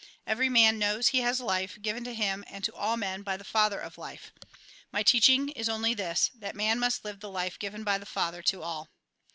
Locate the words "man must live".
6.55-7.19